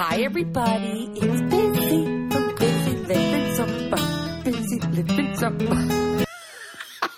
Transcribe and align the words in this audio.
Hi, 0.00 0.22
everybody. 0.22 1.10
It's 1.16 1.40
Busy 1.50 2.04
from 2.30 2.54
Busy 2.54 2.94
Living 3.08 3.54
Sober. 3.56 3.98
Busy 4.44 4.78
Living 4.78 5.34
Sober. 5.34 5.74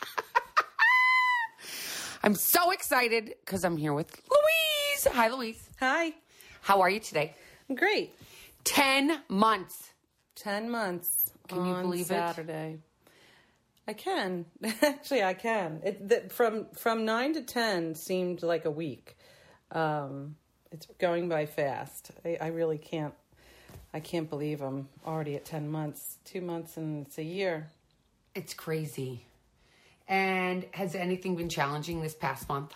I'm 2.25 2.35
so 2.35 2.71
excited 2.71 3.35
because 3.45 3.65
I'm 3.65 3.77
here 3.77 3.93
with 3.93 4.11
Louise. 4.31 5.07
Hi, 5.15 5.29
Louise. 5.29 5.63
Hi. 5.79 6.15
How 6.63 6.81
are 6.81 6.89
you 6.89 7.01
today? 7.01 7.35
Great. 7.75 8.15
10 8.65 9.25
months. 9.29 9.91
10 10.37 10.71
months. 10.71 11.33
Can 11.49 11.67
you 11.67 11.75
believe 11.83 12.07
it? 12.07 12.15
Saturday. 12.15 12.79
I 13.87 13.93
can. 13.93 14.47
Actually, 14.81 15.23
I 15.23 15.35
can. 15.35 15.83
It, 15.85 16.09
the, 16.09 16.31
from 16.31 16.69
from 16.75 17.05
9 17.05 17.35
to 17.35 17.43
10 17.43 17.95
seemed 17.95 18.43
like 18.43 18.65
a 18.65 18.71
week. 18.71 19.19
Um, 19.71 20.37
it's 20.73 20.87
going 20.99 21.29
by 21.29 21.47
fast. 21.47 22.11
I, 22.25 22.39
I 22.41 22.47
really 22.49 22.79
can't. 22.79 23.15
I 23.93 24.01
can't 24.01 24.31
believe 24.31 24.63
I'm 24.63 24.89
already 25.05 25.35
at 25.35 25.45
10 25.45 25.69
months. 25.69 26.19
2 26.25 26.41
months 26.41 26.77
and 26.77 27.07
it's 27.07 27.19
a 27.19 27.25
year. 27.25 27.69
It's 28.35 28.55
crazy. 28.55 29.25
And 30.07 30.67
has 30.73 30.95
anything 30.95 31.37
been 31.37 31.49
challenging 31.49 32.01
this 32.01 32.15
past 32.15 32.49
month? 32.49 32.75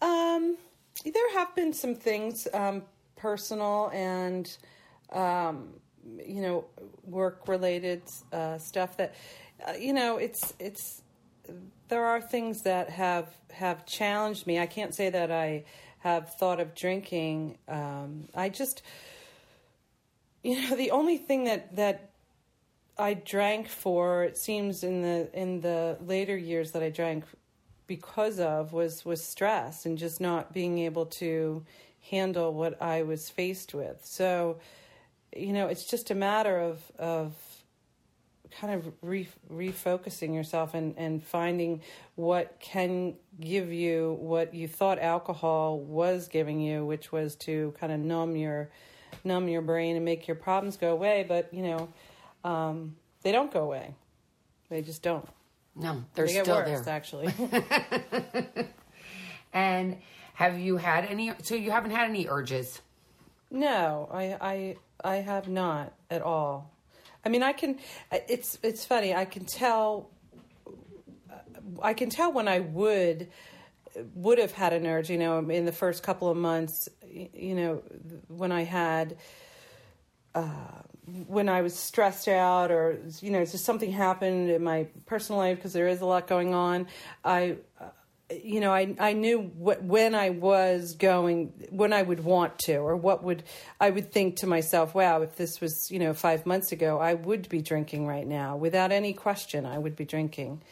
Um, 0.00 0.56
there 1.04 1.32
have 1.34 1.54
been 1.54 1.72
some 1.72 1.94
things, 1.94 2.48
um, 2.52 2.82
personal 3.16 3.90
and, 3.92 4.54
um, 5.12 5.68
you 6.26 6.42
know, 6.42 6.64
work 7.04 7.46
related 7.48 8.02
uh, 8.32 8.58
stuff 8.58 8.96
that, 8.96 9.14
uh, 9.66 9.72
you 9.72 9.92
know, 9.92 10.16
it's 10.16 10.54
it's 10.58 11.02
there 11.88 12.04
are 12.04 12.20
things 12.20 12.62
that 12.62 12.90
have 12.90 13.28
have 13.52 13.86
challenged 13.86 14.46
me. 14.46 14.58
I 14.58 14.66
can't 14.66 14.94
say 14.94 15.10
that 15.10 15.30
I 15.30 15.64
have 16.02 16.34
thought 16.34 16.60
of 16.60 16.74
drinking. 16.74 17.58
Um, 17.68 18.28
I 18.34 18.48
just, 18.48 18.82
you 20.42 20.60
know, 20.60 20.76
the 20.76 20.90
only 20.90 21.16
thing 21.16 21.44
that 21.44 21.76
that 21.76 22.10
I 22.98 23.14
drank 23.14 23.68
for 23.68 24.24
it 24.24 24.36
seems 24.36 24.84
in 24.84 25.02
the 25.02 25.28
in 25.32 25.60
the 25.60 25.98
later 26.04 26.36
years 26.36 26.72
that 26.72 26.82
I 26.82 26.90
drank 26.90 27.24
because 27.86 28.40
of 28.40 28.72
was 28.72 29.04
was 29.04 29.22
stress 29.22 29.86
and 29.86 29.96
just 29.96 30.20
not 30.20 30.52
being 30.52 30.78
able 30.78 31.06
to 31.06 31.64
handle 32.10 32.52
what 32.52 32.80
I 32.82 33.02
was 33.02 33.30
faced 33.30 33.74
with. 33.74 34.00
So, 34.04 34.58
you 35.36 35.52
know, 35.52 35.68
it's 35.68 35.84
just 35.84 36.10
a 36.10 36.14
matter 36.14 36.58
of 36.58 36.80
of 36.98 37.32
kind 38.60 38.74
of 38.74 38.92
re- 39.02 39.28
refocusing 39.52 40.34
yourself 40.34 40.74
and 40.74 40.94
and 40.96 41.22
finding 41.22 41.80
what 42.16 42.56
can 42.60 43.14
give 43.40 43.72
you 43.72 44.16
what 44.20 44.54
you 44.54 44.68
thought 44.68 44.98
alcohol 44.98 45.78
was 45.80 46.28
giving 46.28 46.60
you, 46.60 46.84
which 46.84 47.12
was 47.12 47.34
to 47.36 47.74
kind 47.80 47.92
of 47.92 47.98
numb 48.00 48.36
your 48.36 48.70
numb 49.24 49.48
your 49.48 49.62
brain 49.62 49.96
and 49.96 50.04
make 50.04 50.26
your 50.28 50.34
problems 50.36 50.76
go 50.76 50.92
away. 50.92 51.24
But 51.26 51.52
you 51.52 51.62
know, 51.62 51.88
um, 52.44 52.96
they 53.22 53.32
don't 53.32 53.52
go 53.52 53.62
away. 53.62 53.94
They 54.68 54.82
just 54.82 55.02
don't. 55.02 55.28
No, 55.74 56.04
they're 56.14 56.26
They 56.26 56.40
still 56.42 56.56
worse, 56.56 56.82
there. 56.82 56.94
actually. 56.94 57.32
And 59.54 59.98
have 60.34 60.58
you 60.58 60.78
had 60.78 61.04
any? 61.04 61.32
So 61.42 61.54
you 61.54 61.70
haven't 61.70 61.90
had 61.90 62.08
any 62.08 62.26
urges? 62.26 62.80
No, 63.50 64.08
I, 64.10 64.36
I, 64.40 64.76
I 65.04 65.16
have 65.16 65.46
not 65.48 65.92
at 66.10 66.22
all. 66.22 66.71
I 67.24 67.28
mean, 67.28 67.42
I 67.42 67.52
can. 67.52 67.78
It's 68.10 68.58
it's 68.62 68.84
funny. 68.84 69.14
I 69.14 69.24
can 69.24 69.44
tell. 69.44 70.10
I 71.82 71.94
can 71.94 72.10
tell 72.10 72.32
when 72.32 72.48
I 72.48 72.60
would 72.60 73.28
would 74.14 74.38
have 74.38 74.52
had 74.52 74.72
an 74.72 74.86
urge. 74.86 75.10
You 75.10 75.18
know, 75.18 75.38
in 75.38 75.64
the 75.64 75.72
first 75.72 76.02
couple 76.02 76.28
of 76.28 76.36
months. 76.36 76.88
You 77.10 77.54
know, 77.54 77.82
when 78.28 78.52
I 78.52 78.64
had. 78.64 79.16
Uh, 80.34 80.82
when 81.26 81.48
I 81.48 81.62
was 81.62 81.76
stressed 81.76 82.28
out, 82.28 82.70
or 82.70 82.98
you 83.20 83.30
know, 83.30 83.44
just 83.44 83.64
something 83.64 83.90
happened 83.90 84.50
in 84.50 84.62
my 84.62 84.86
personal 85.04 85.38
life 85.38 85.58
because 85.58 85.72
there 85.72 85.88
is 85.88 86.00
a 86.00 86.06
lot 86.06 86.26
going 86.26 86.54
on. 86.54 86.86
I, 87.24 87.56
uh, 87.80 87.86
you 88.42 88.60
know, 88.60 88.72
I 88.72 88.94
I 88.98 89.12
knew 89.12 89.40
what 89.40 89.82
when 89.82 90.14
I 90.14 90.30
was 90.30 90.94
going, 90.98 91.52
when 91.70 91.92
I 91.92 92.02
would 92.02 92.24
want 92.24 92.58
to, 92.60 92.76
or 92.76 92.96
what 92.96 93.22
would 93.22 93.42
I 93.80 93.90
would 93.90 94.12
think 94.12 94.36
to 94.36 94.46
myself, 94.46 94.94
wow, 94.94 95.22
if 95.22 95.36
this 95.36 95.60
was 95.60 95.88
you 95.90 95.98
know 95.98 96.14
five 96.14 96.46
months 96.46 96.72
ago, 96.72 96.98
I 96.98 97.14
would 97.14 97.48
be 97.48 97.62
drinking 97.62 98.06
right 98.06 98.26
now 98.26 98.56
without 98.56 98.92
any 98.92 99.12
question. 99.12 99.66
I 99.66 99.78
would 99.78 99.96
be 99.96 100.04
drinking, 100.04 100.62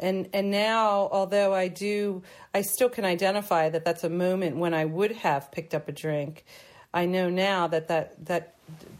and 0.00 0.28
and 0.32 0.50
now, 0.50 1.08
although 1.12 1.54
I 1.54 1.68
do, 1.68 2.22
I 2.54 2.62
still 2.62 2.88
can 2.88 3.04
identify 3.04 3.68
that 3.70 3.84
that's 3.84 4.04
a 4.04 4.10
moment 4.10 4.56
when 4.56 4.74
I 4.74 4.84
would 4.84 5.12
have 5.12 5.52
picked 5.52 5.74
up 5.74 5.88
a 5.88 5.92
drink. 5.92 6.44
I 6.92 7.06
know 7.06 7.28
now 7.30 7.66
that 7.68 7.88
that 7.88 8.24
that 8.26 8.54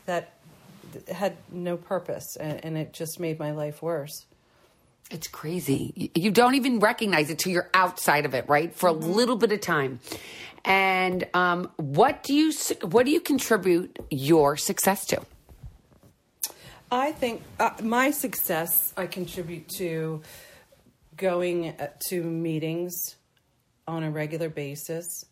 that 0.06 0.32
had 1.08 1.36
no 1.50 1.76
purpose, 1.76 2.36
and, 2.36 2.64
and 2.64 2.78
it 2.78 2.92
just 2.92 3.20
made 3.20 3.38
my 3.38 3.52
life 3.52 3.82
worse. 3.82 4.26
It's 5.10 5.28
crazy. 5.28 6.10
You 6.14 6.30
don't 6.30 6.56
even 6.56 6.80
recognize 6.80 7.30
it 7.30 7.38
till 7.38 7.52
you're 7.52 7.70
outside 7.74 8.24
of 8.24 8.34
it, 8.34 8.48
right? 8.48 8.74
For 8.74 8.88
a 8.88 8.92
little 8.92 9.36
bit 9.36 9.52
of 9.52 9.60
time. 9.60 10.00
And 10.64 11.26
um, 11.32 11.70
what 11.76 12.24
do 12.24 12.34
you 12.34 12.52
what 12.82 13.06
do 13.06 13.12
you 13.12 13.20
contribute 13.20 13.98
your 14.10 14.56
success 14.56 15.06
to? 15.06 15.22
I 16.90 17.12
think 17.12 17.42
uh, 17.60 17.70
my 17.82 18.10
success 18.10 18.92
I 18.96 19.06
contribute 19.06 19.68
to 19.76 20.22
going 21.16 21.68
uh, 21.68 21.90
to 22.08 22.22
meetings 22.22 23.16
on 23.86 24.02
a 24.02 24.10
regular 24.10 24.48
basis. 24.48 25.24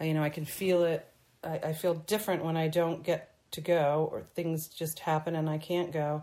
You 0.00 0.14
know, 0.14 0.22
I 0.22 0.28
can 0.28 0.44
feel 0.44 0.84
it. 0.84 1.06
I, 1.42 1.58
I 1.58 1.72
feel 1.72 1.94
different 1.94 2.44
when 2.44 2.56
I 2.56 2.68
don't 2.68 3.02
get 3.02 3.30
to 3.52 3.60
go, 3.60 4.08
or 4.12 4.22
things 4.34 4.68
just 4.68 5.00
happen 5.00 5.34
and 5.34 5.50
I 5.50 5.58
can't 5.58 5.92
go. 5.92 6.22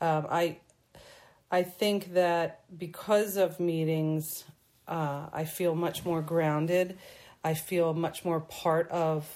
Um, 0.00 0.26
I 0.30 0.58
I 1.50 1.62
think 1.62 2.14
that 2.14 2.60
because 2.76 3.36
of 3.36 3.58
meetings, 3.58 4.44
uh, 4.86 5.26
I 5.32 5.44
feel 5.44 5.74
much 5.74 6.04
more 6.04 6.22
grounded. 6.22 6.98
I 7.42 7.54
feel 7.54 7.94
much 7.94 8.24
more 8.24 8.40
part 8.40 8.88
of 8.90 9.26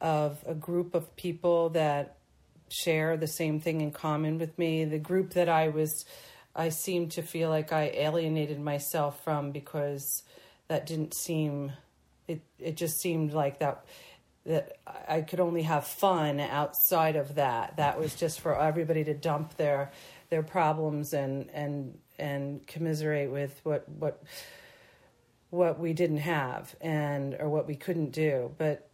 of 0.00 0.42
a 0.46 0.54
group 0.54 0.94
of 0.96 1.14
people 1.14 1.68
that 1.70 2.16
share 2.68 3.16
the 3.16 3.26
same 3.26 3.60
thing 3.60 3.80
in 3.80 3.92
common 3.92 4.38
with 4.38 4.58
me. 4.58 4.84
The 4.84 4.98
group 4.98 5.34
that 5.34 5.48
I 5.48 5.68
was, 5.68 6.04
I 6.56 6.70
seem 6.70 7.08
to 7.10 7.22
feel 7.22 7.48
like 7.48 7.72
I 7.72 7.84
alienated 7.94 8.60
myself 8.60 9.22
from 9.22 9.52
because 9.52 10.24
that 10.68 10.86
didn't 10.86 11.14
seem. 11.14 11.72
It 12.28 12.40
it 12.58 12.76
just 12.76 13.00
seemed 13.00 13.32
like 13.32 13.58
that 13.58 13.84
that 14.44 14.78
I 15.08 15.20
could 15.20 15.38
only 15.40 15.62
have 15.62 15.86
fun 15.86 16.40
outside 16.40 17.16
of 17.16 17.36
that. 17.36 17.76
That 17.76 17.98
was 17.98 18.14
just 18.14 18.40
for 18.40 18.58
everybody 18.58 19.04
to 19.04 19.14
dump 19.14 19.56
their 19.56 19.92
their 20.32 20.42
problems 20.42 21.12
and 21.12 21.50
and 21.50 21.98
and 22.18 22.66
commiserate 22.66 23.30
with 23.30 23.60
what 23.64 23.86
what 23.86 24.22
what 25.50 25.78
we 25.78 25.92
didn't 25.92 26.24
have 26.24 26.74
and 26.80 27.36
or 27.38 27.50
what 27.50 27.68
we 27.68 27.76
couldn't 27.76 28.12
do. 28.12 28.50
But 28.56 28.88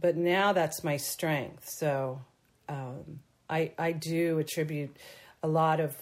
but 0.00 0.16
now 0.16 0.52
that's 0.52 0.82
my 0.82 0.96
strength. 0.96 1.68
So 1.68 2.20
um, 2.68 3.20
I 3.48 3.70
I 3.78 3.92
do 3.92 4.40
attribute 4.40 4.96
a 5.44 5.48
lot 5.48 5.78
of 5.78 5.96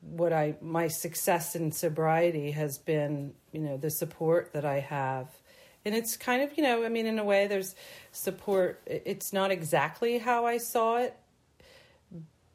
what 0.00 0.32
I 0.32 0.56
my 0.62 0.88
success 0.88 1.54
in 1.54 1.70
sobriety 1.70 2.52
has 2.52 2.78
been 2.78 3.34
you 3.52 3.60
know 3.60 3.76
the 3.76 3.90
support 3.90 4.54
that 4.54 4.64
I 4.64 4.80
have 4.80 5.28
and 5.84 5.94
it's 5.94 6.16
kind 6.16 6.42
of 6.42 6.56
you 6.56 6.62
know 6.62 6.84
i 6.84 6.88
mean 6.88 7.06
in 7.06 7.18
a 7.18 7.24
way 7.24 7.48
there's 7.48 7.74
support 8.12 8.80
it's 8.86 9.32
not 9.32 9.50
exactly 9.50 10.18
how 10.18 10.46
i 10.46 10.56
saw 10.56 10.96
it 10.96 11.16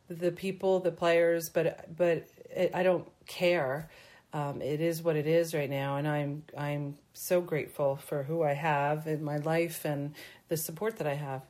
the 0.09 0.31
people 0.31 0.79
the 0.79 0.91
players 0.91 1.49
but 1.49 1.87
but 1.95 2.27
it, 2.55 2.71
i 2.73 2.83
don't 2.83 3.07
care 3.27 3.89
um, 4.33 4.61
it 4.61 4.81
is 4.81 5.01
what 5.01 5.15
it 5.15 5.25
is 5.27 5.53
right 5.53 5.69
now 5.69 5.97
and 5.97 6.07
i'm 6.07 6.43
i'm 6.57 6.97
so 7.13 7.41
grateful 7.41 7.95
for 7.97 8.23
who 8.23 8.43
i 8.43 8.53
have 8.53 9.07
in 9.07 9.23
my 9.23 9.37
life 9.37 9.85
and 9.85 10.13
the 10.49 10.57
support 10.57 10.97
that 10.97 11.07
i 11.07 11.13
have 11.15 11.41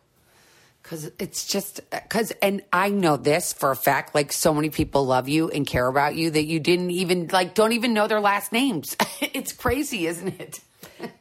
Because 0.81 1.12
it's 1.19 1.45
just 1.45 1.81
because, 1.92 2.31
and 2.42 2.62
I 2.71 2.89
know 2.89 3.18
this 3.18 3.51
for 3.51 3.71
a 3.71 3.75
fact. 3.75 4.15
Like 4.15 4.31
so 4.31 4.54
many 4.54 4.69
people 4.69 5.06
love 5.06 5.27
you 5.27 5.50
and 5.50 5.68
care 5.68 5.86
about 5.88 6.15
you 6.15 6.31
that 6.31 6.45
you 6.45 6.59
didn't 6.62 6.92
even 6.92 7.27
like, 7.27 7.56
don't 7.56 7.74
even 7.74 7.94
know 7.94 8.07
their 8.07 8.21
last 8.21 8.54
names. 8.54 8.95
it's 9.21 9.51
crazy, 9.51 10.07
isn't 10.07 10.39
it? 10.39 10.62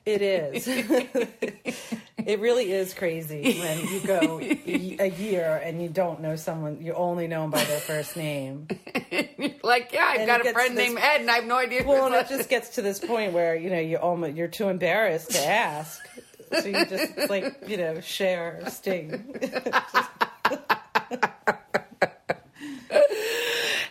It 0.05 0.23
is. 0.23 0.69
it 2.33 2.41
really 2.41 2.73
is 2.73 2.93
crazy 2.93 3.59
when 3.59 3.87
you 3.87 4.01
go 4.01 4.41
a 4.41 5.11
year 5.11 5.61
and 5.63 5.81
you 5.81 5.89
don't 5.89 6.21
know 6.21 6.37
someone. 6.37 6.79
You 6.81 6.95
only 6.95 7.29
know 7.29 7.43
them 7.43 7.51
by 7.51 7.65
their 7.65 7.81
first 7.81 8.17
name. 8.17 8.67
like, 9.63 9.93
yeah, 9.93 10.05
I've 10.05 10.21
And 10.21 10.27
got 10.27 10.47
a 10.47 10.53
friend 10.53 10.75
named 10.75 10.99
Ed, 10.99 11.21
and 11.21 11.31
I 11.31 11.37
have 11.37 11.47
no 11.47 11.57
idea. 11.57 11.85
Well, 11.87 12.07
and 12.07 12.15
it 12.15 12.29
just 12.29 12.49
gets 12.49 12.71
to 12.71 12.83
this 12.83 12.99
point 12.99 13.33
where 13.33 13.55
you 13.55 13.71
know 13.71 13.81
you 13.81 13.97
almost 13.97 14.37
you're 14.37 14.49
too 14.49 14.69
embarrassed 14.69 15.31
to 15.33 15.47
ask, 15.47 16.01
so 16.53 16.67
you 16.67 16.85
just 16.87 17.31
like 17.31 17.63
you 17.67 17.77
know 17.77 18.01
share 18.01 18.61
or 18.65 18.71
sting. 18.71 19.35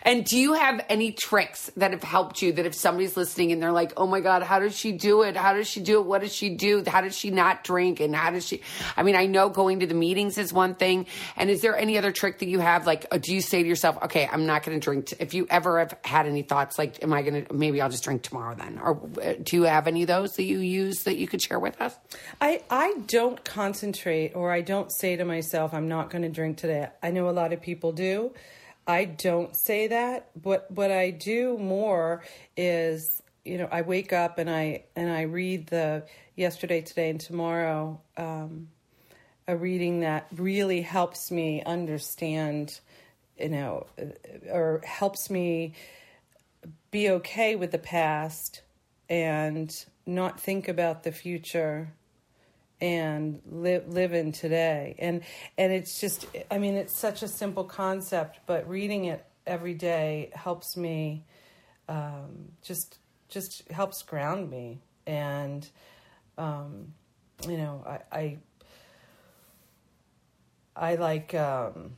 And 0.05 0.23
do 0.23 0.37
you 0.37 0.53
have 0.53 0.85
any 0.87 1.11
tricks 1.11 1.71
that 1.77 1.91
have 1.91 2.03
helped 2.03 2.43
you 2.43 2.53
that 2.53 2.65
if 2.67 2.75
somebody's 2.75 3.17
listening 3.17 3.51
and 3.51 3.61
they're 3.61 3.71
like, 3.71 3.91
oh 3.97 4.05
my 4.05 4.19
God, 4.19 4.43
how 4.43 4.59
does 4.59 4.77
she 4.77 4.91
do 4.91 5.23
it? 5.23 5.35
How 5.35 5.53
does 5.53 5.67
she 5.67 5.79
do 5.79 5.99
it? 5.99 6.05
What 6.05 6.21
does 6.21 6.33
she 6.33 6.51
do? 6.51 6.83
How 6.85 7.01
does 7.01 7.17
she 7.17 7.31
not 7.31 7.63
drink? 7.63 7.99
And 7.99 8.15
how 8.15 8.29
does 8.29 8.45
she? 8.45 8.61
I 8.95 9.01
mean, 9.01 9.15
I 9.15 9.25
know 9.25 9.49
going 9.49 9.79
to 9.79 9.87
the 9.87 9.95
meetings 9.95 10.37
is 10.37 10.53
one 10.53 10.75
thing. 10.75 11.07
And 11.35 11.49
is 11.49 11.61
there 11.61 11.75
any 11.75 11.97
other 11.97 12.11
trick 12.11 12.37
that 12.39 12.47
you 12.47 12.59
have? 12.59 12.85
Like, 12.85 13.07
uh, 13.09 13.17
do 13.17 13.33
you 13.33 13.41
say 13.41 13.63
to 13.63 13.67
yourself, 13.67 13.97
okay, 14.03 14.29
I'm 14.31 14.45
not 14.45 14.63
going 14.63 14.79
to 14.79 14.83
drink? 14.83 15.07
T-. 15.07 15.15
If 15.19 15.33
you 15.33 15.47
ever 15.49 15.79
have 15.79 15.97
had 16.03 16.27
any 16.27 16.43
thoughts, 16.43 16.77
like, 16.77 17.01
am 17.03 17.11
I 17.11 17.23
going 17.23 17.43
to, 17.43 17.53
maybe 17.53 17.81
I'll 17.81 17.89
just 17.89 18.03
drink 18.03 18.21
tomorrow 18.21 18.53
then? 18.53 18.77
Or 18.77 19.01
uh, 19.21 19.33
do 19.41 19.57
you 19.57 19.63
have 19.63 19.87
any 19.87 20.03
of 20.03 20.07
those 20.07 20.35
that 20.35 20.43
you 20.43 20.59
use 20.59 21.03
that 21.05 21.17
you 21.17 21.27
could 21.27 21.41
share 21.41 21.59
with 21.59 21.81
us? 21.81 21.95
I, 22.39 22.61
I 22.69 22.93
don't 23.07 23.43
concentrate 23.43 24.35
or 24.35 24.51
I 24.51 24.61
don't 24.61 24.91
say 24.91 25.15
to 25.15 25.25
myself, 25.25 25.73
I'm 25.73 25.87
not 25.87 26.11
going 26.11 26.21
to 26.21 26.29
drink 26.29 26.57
today. 26.57 26.89
I 27.01 27.09
know 27.09 27.27
a 27.27 27.31
lot 27.31 27.53
of 27.53 27.61
people 27.61 27.91
do. 27.91 28.33
I 28.87 29.05
don't 29.05 29.55
say 29.55 29.87
that, 29.87 30.29
but 30.39 30.69
what 30.69 30.91
I 30.91 31.09
do 31.09 31.57
more 31.57 32.23
is, 32.55 33.21
you 33.43 33.57
know, 33.57 33.67
I 33.71 33.81
wake 33.81 34.13
up 34.13 34.37
and 34.37 34.49
I 34.49 34.83
and 34.95 35.09
I 35.09 35.23
read 35.23 35.67
the 35.67 36.05
yesterday, 36.35 36.81
today, 36.81 37.09
and 37.09 37.19
tomorrow. 37.19 37.99
Um, 38.15 38.69
a 39.47 39.55
reading 39.55 39.99
that 39.99 40.27
really 40.35 40.81
helps 40.81 41.31
me 41.31 41.63
understand, 41.63 42.79
you 43.39 43.49
know, 43.49 43.87
or 44.51 44.81
helps 44.83 45.29
me 45.29 45.73
be 46.91 47.09
okay 47.09 47.55
with 47.55 47.71
the 47.71 47.77
past 47.77 48.61
and 49.09 49.85
not 50.05 50.39
think 50.39 50.67
about 50.67 51.03
the 51.03 51.11
future 51.11 51.93
and 52.81 53.41
live 53.49 53.87
live 53.87 54.13
in 54.13 54.31
today. 54.31 54.95
And 54.99 55.21
and 55.57 55.71
it's 55.71 55.99
just 55.99 56.27
i 56.51 56.57
mean 56.57 56.75
it's 56.75 56.95
such 56.95 57.23
a 57.23 57.27
simple 57.27 57.63
concept 57.63 58.39
but 58.45 58.67
reading 58.67 59.05
it 59.05 59.25
every 59.47 59.73
day 59.73 60.31
helps 60.33 60.75
me 60.75 61.23
um, 61.87 62.49
just 62.63 62.99
just 63.29 63.69
helps 63.69 64.01
ground 64.01 64.49
me. 64.49 64.81
And 65.07 65.67
um, 66.37 66.93
you 67.47 67.57
know 67.57 67.83
i 67.85 67.99
i, 68.17 68.37
I 70.75 70.95
like 70.95 71.33
um, 71.33 71.95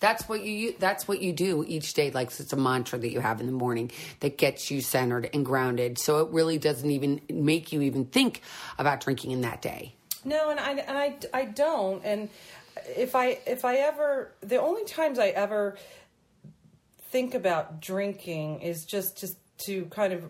that's 0.00 0.28
what 0.28 0.42
you 0.42 0.74
that's 0.78 1.06
what 1.06 1.22
you 1.22 1.32
do 1.32 1.64
each 1.66 1.94
day. 1.94 2.10
Like 2.10 2.28
it's 2.38 2.52
a 2.52 2.56
mantra 2.56 2.98
that 2.98 3.10
you 3.10 3.20
have 3.20 3.40
in 3.40 3.46
the 3.46 3.52
morning 3.52 3.90
that 4.20 4.36
gets 4.36 4.70
you 4.70 4.80
centered 4.80 5.30
and 5.32 5.46
grounded. 5.46 5.98
So 5.98 6.18
it 6.18 6.32
really 6.32 6.58
doesn't 6.58 6.90
even 6.90 7.20
make 7.30 7.72
you 7.72 7.80
even 7.82 8.04
think 8.06 8.42
about 8.78 9.00
drinking 9.00 9.30
in 9.30 9.42
that 9.42 9.62
day 9.62 9.94
no, 10.24 10.50
and 10.50 10.60
I 10.60 10.70
and 10.72 10.98
I 10.98 11.16
I 11.32 11.44
don't. 11.46 12.04
And 12.04 12.28
if 12.96 13.14
I 13.14 13.38
if 13.46 13.64
I 13.64 13.76
ever 13.76 14.32
the 14.40 14.60
only 14.60 14.84
times 14.84 15.18
I 15.18 15.28
ever 15.28 15.76
think 17.10 17.34
about 17.34 17.80
drinking 17.80 18.60
is 18.60 18.84
just 18.84 19.18
just 19.18 19.36
to 19.66 19.84
kind 19.86 20.12
of 20.12 20.28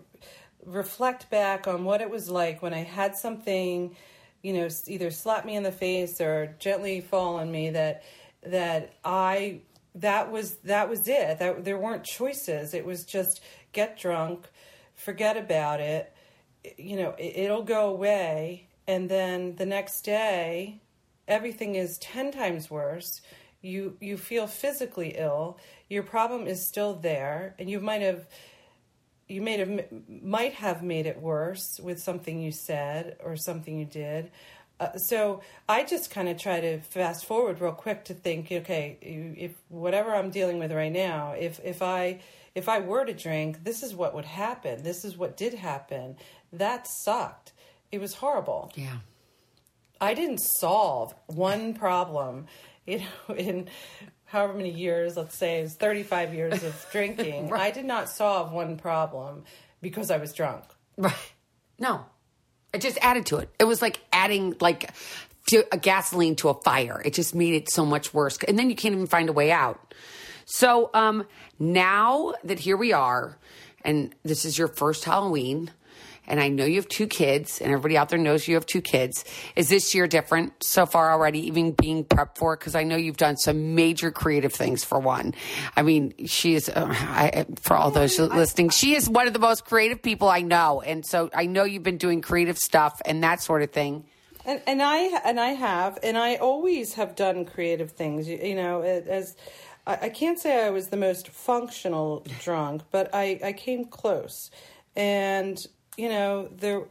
reflect 0.65 1.29
back 1.29 1.67
on 1.67 1.83
what 1.83 2.01
it 2.01 2.09
was 2.09 2.29
like 2.29 2.61
when 2.61 2.73
I 2.73 2.83
had 2.83 3.15
something, 3.15 3.95
you 4.41 4.53
know, 4.53 4.67
either 4.87 5.11
slap 5.11 5.45
me 5.45 5.55
in 5.55 5.63
the 5.63 5.71
face 5.71 6.21
or 6.21 6.55
gently 6.59 7.01
fall 7.01 7.35
on 7.35 7.51
me 7.51 7.69
that 7.71 8.03
that 8.43 8.93
I 9.03 9.61
that 9.95 10.31
was 10.31 10.55
that 10.57 10.89
was 10.89 11.07
it. 11.07 11.39
That 11.39 11.63
there 11.63 11.77
weren't 11.77 12.03
choices. 12.03 12.73
It 12.73 12.85
was 12.85 13.05
just 13.05 13.41
get 13.71 13.97
drunk, 13.97 14.47
forget 14.95 15.37
about 15.37 15.79
it. 15.79 16.11
You 16.77 16.97
know, 16.97 17.15
it, 17.17 17.37
it'll 17.37 17.63
go 17.63 17.89
away 17.89 18.67
and 18.87 19.09
then 19.09 19.55
the 19.55 19.65
next 19.65 20.01
day 20.01 20.79
everything 21.27 21.75
is 21.75 21.97
10 21.99 22.31
times 22.31 22.69
worse 22.69 23.21
you 23.61 23.97
you 24.01 24.17
feel 24.17 24.47
physically 24.47 25.15
ill 25.17 25.57
your 25.89 26.03
problem 26.03 26.47
is 26.47 26.65
still 26.65 26.93
there 26.93 27.55
and 27.57 27.69
you 27.69 27.79
might 27.79 28.01
have 28.01 28.27
you 29.27 29.41
may 29.41 29.57
have 29.57 29.85
might 30.21 30.53
have 30.53 30.83
made 30.83 31.05
it 31.05 31.21
worse 31.21 31.79
with 31.81 32.01
something 32.01 32.41
you 32.41 32.51
said 32.51 33.15
or 33.23 33.35
something 33.35 33.79
you 33.79 33.85
did 33.85 34.29
uh, 34.79 34.97
so 34.97 35.41
I 35.69 35.83
just 35.83 36.11
kind 36.11 36.27
of 36.27 36.37
try 36.37 36.59
to 36.59 36.79
fast 36.81 37.25
forward 37.25 37.61
real 37.61 37.71
quick 37.71 38.05
to 38.05 38.13
think, 38.13 38.51
okay, 38.51 38.97
if 39.01 39.53
whatever 39.69 40.13
I'm 40.13 40.29
dealing 40.29 40.59
with 40.59 40.71
right 40.71 40.91
now, 40.91 41.33
if 41.39 41.59
if 41.63 41.81
I 41.81 42.19
if 42.55 42.67
I 42.67 42.79
were 42.79 43.05
to 43.05 43.13
drink, 43.13 43.63
this 43.63 43.83
is 43.83 43.95
what 43.95 44.13
would 44.13 44.25
happen. 44.25 44.83
This 44.83 45.05
is 45.05 45.17
what 45.17 45.37
did 45.37 45.53
happen. 45.53 46.17
That 46.51 46.87
sucked. 46.87 47.53
It 47.93 48.01
was 48.01 48.15
horrible. 48.15 48.71
Yeah. 48.73 48.97
I 50.01 50.15
didn't 50.15 50.39
solve 50.39 51.13
one 51.27 51.75
problem, 51.75 52.47
you 52.87 52.97
know, 53.29 53.35
in 53.35 53.69
however 54.25 54.55
many 54.55 54.71
years, 54.71 55.15
let's 55.15 55.37
say 55.37 55.61
it's 55.61 55.75
35 55.75 56.33
years 56.33 56.63
of 56.63 56.87
drinking. 56.91 57.49
right. 57.49 57.61
I 57.61 57.69
did 57.69 57.85
not 57.85 58.09
solve 58.09 58.51
one 58.51 58.77
problem 58.77 59.43
because 59.79 60.09
I 60.09 60.17
was 60.17 60.33
drunk. 60.33 60.63
Right. 60.97 61.13
No. 61.77 62.03
It 62.73 62.81
just 62.81 62.97
added 62.99 63.27
to 63.27 63.37
it. 63.37 63.49
It 63.59 63.65
was 63.65 63.79
like 63.79 64.01
adding 64.11 64.55
like 64.59 64.89
a 65.71 65.77
gasoline 65.77 66.35
to 66.37 66.49
a 66.49 66.55
fire. 66.55 66.99
It 67.05 67.13
just 67.13 67.35
made 67.35 67.53
it 67.53 67.69
so 67.69 67.85
much 67.85 68.11
worse. 68.11 68.39
And 68.47 68.57
then 68.57 68.71
you 68.71 68.75
can't 68.75 68.95
even 68.95 69.05
find 69.05 69.29
a 69.29 69.33
way 69.33 69.51
out. 69.51 69.93
So 70.45 70.89
um 70.95 71.27
now 71.59 72.33
that 72.43 72.57
here 72.57 72.75
we 72.75 72.91
are 72.91 73.37
and 73.85 74.15
this 74.23 74.45
is 74.45 74.57
your 74.57 74.67
first 74.67 75.05
Halloween, 75.05 75.69
and 76.27 76.39
I 76.39 76.47
know 76.47 76.65
you 76.65 76.75
have 76.75 76.87
two 76.87 77.07
kids, 77.07 77.59
and 77.61 77.71
everybody 77.71 77.97
out 77.97 78.09
there 78.09 78.19
knows 78.19 78.47
you 78.47 78.55
have 78.55 78.65
two 78.65 78.81
kids. 78.81 79.25
Is 79.55 79.69
this 79.69 79.93
year 79.93 80.07
different 80.07 80.63
so 80.63 80.85
far 80.85 81.11
already, 81.11 81.39
even 81.47 81.71
being 81.71 82.05
prepped 82.05 82.37
for 82.37 82.53
it? 82.53 82.59
Because 82.59 82.75
I 82.75 82.83
know 82.83 82.95
you've 82.95 83.17
done 83.17 83.37
some 83.37 83.75
major 83.75 84.11
creative 84.11 84.53
things 84.53 84.83
for 84.83 84.99
one. 84.99 85.33
I 85.75 85.81
mean, 85.81 86.13
she 86.25 86.55
is, 86.55 86.69
uh, 86.69 86.87
I, 86.89 87.45
for 87.61 87.75
all 87.75 87.91
those 87.91 88.19
listening, 88.19 88.69
she 88.69 88.95
is 88.95 89.09
one 89.09 89.27
of 89.27 89.33
the 89.33 89.39
most 89.39 89.65
creative 89.65 90.01
people 90.01 90.29
I 90.29 90.41
know. 90.41 90.81
And 90.81 91.05
so 91.05 91.29
I 91.33 91.45
know 91.45 91.63
you've 91.63 91.83
been 91.83 91.97
doing 91.97 92.21
creative 92.21 92.57
stuff 92.57 93.01
and 93.05 93.23
that 93.23 93.41
sort 93.41 93.61
of 93.61 93.71
thing. 93.71 94.05
And, 94.45 94.61
and 94.67 94.81
I 94.81 94.97
and 95.23 95.39
I 95.39 95.49
have, 95.49 95.99
and 96.03 96.17
I 96.17 96.35
always 96.35 96.95
have 96.95 97.15
done 97.15 97.45
creative 97.45 97.91
things. 97.91 98.27
You, 98.27 98.37
you 98.43 98.55
know, 98.55 98.81
as 98.81 99.37
I, 99.87 99.97
I 100.03 100.09
can't 100.09 100.37
say 100.37 100.65
I 100.65 100.69
was 100.69 100.87
the 100.87 100.97
most 100.97 101.29
functional 101.29 102.25
drunk, 102.41 102.83
but 102.91 103.09
I, 103.13 103.39
I 103.43 103.53
came 103.53 103.85
close. 103.85 104.51
And 104.95 105.65
you 105.97 106.09
know 106.09 106.49
there 106.57 106.83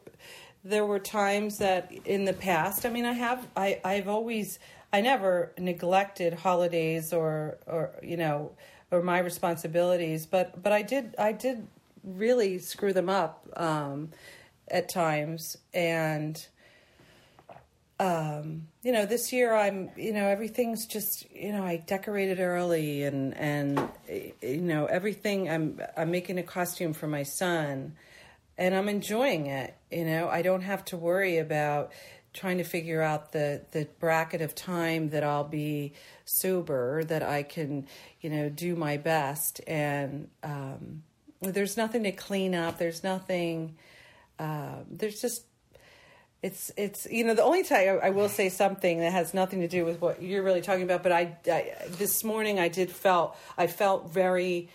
there 0.64 0.86
were 0.86 0.98
times 0.98 1.58
that 1.58 1.92
in 2.04 2.24
the 2.24 2.32
past 2.32 2.86
i 2.86 2.90
mean 2.90 3.04
i 3.04 3.12
have 3.12 3.46
i 3.56 3.80
i've 3.84 4.08
always 4.08 4.58
i 4.92 5.00
never 5.00 5.52
neglected 5.58 6.32
holidays 6.34 7.12
or 7.12 7.58
or 7.66 7.90
you 8.02 8.16
know 8.16 8.52
or 8.90 9.02
my 9.02 9.18
responsibilities 9.18 10.26
but 10.26 10.62
but 10.62 10.72
i 10.72 10.82
did 10.82 11.14
i 11.18 11.32
did 11.32 11.66
really 12.04 12.58
screw 12.58 12.92
them 12.92 13.08
up 13.08 13.46
um 13.56 14.10
at 14.68 14.88
times 14.88 15.56
and 15.74 16.46
um, 18.02 18.66
you 18.82 18.90
know, 18.90 19.06
this 19.06 19.32
year 19.32 19.54
I'm, 19.54 19.90
you 19.96 20.12
know, 20.12 20.26
everything's 20.26 20.86
just, 20.86 21.30
you 21.30 21.52
know, 21.52 21.62
I 21.62 21.76
decorated 21.76 22.40
early 22.40 23.04
and 23.04 23.32
and 23.36 23.88
you 24.42 24.60
know 24.60 24.86
everything. 24.86 25.48
I'm 25.48 25.80
I'm 25.96 26.10
making 26.10 26.38
a 26.38 26.42
costume 26.42 26.94
for 26.94 27.06
my 27.06 27.22
son, 27.22 27.94
and 28.62 28.76
I'm 28.76 28.88
enjoying 28.88 29.48
it. 29.48 29.74
You 29.90 30.04
know, 30.04 30.28
I 30.28 30.42
don't 30.42 30.60
have 30.60 30.84
to 30.86 30.96
worry 30.96 31.38
about 31.38 31.90
trying 32.32 32.58
to 32.58 32.64
figure 32.64 33.02
out 33.02 33.32
the 33.32 33.62
the 33.72 33.88
bracket 33.98 34.40
of 34.40 34.54
time 34.54 35.10
that 35.10 35.24
I'll 35.24 35.42
be 35.42 35.94
sober, 36.24 37.02
that 37.04 37.24
I 37.24 37.42
can, 37.42 37.88
you 38.20 38.30
know, 38.30 38.48
do 38.48 38.76
my 38.76 38.98
best. 38.98 39.60
And 39.66 40.28
um, 40.44 41.02
there's 41.40 41.76
nothing 41.76 42.04
to 42.04 42.12
clean 42.12 42.54
up. 42.54 42.78
There's 42.78 43.02
nothing. 43.02 43.74
Uh, 44.38 44.84
there's 44.88 45.20
just 45.20 45.44
it's 46.40 46.70
it's 46.76 47.08
you 47.10 47.24
know 47.24 47.34
the 47.34 47.42
only 47.42 47.64
time 47.64 47.98
I, 48.00 48.10
will 48.10 48.28
say 48.28 48.48
something 48.48 49.00
that 49.00 49.10
has 49.10 49.34
nothing 49.34 49.60
to 49.62 49.68
do 49.68 49.84
with 49.84 50.00
what 50.00 50.22
you're 50.22 50.42
really 50.42 50.60
talking 50.60 50.82
about 50.82 51.04
but 51.04 51.12
I, 51.12 51.36
I 51.46 51.72
this 51.98 52.24
morning 52.24 52.58
I 52.58 52.66
did 52.66 52.90
felt 52.90 53.36
I 53.56 53.68
felt 53.68 54.10
very 54.10 54.68